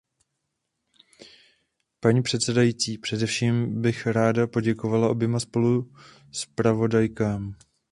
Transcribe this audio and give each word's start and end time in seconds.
Paní 1.99 2.21
předsedající, 2.23 2.97
především 2.97 3.81
bych 3.81 4.05
ráda 4.07 4.47
poděkovala 4.47 5.09
oběma 5.09 5.39
spoluzpravodajkám. 5.39 7.55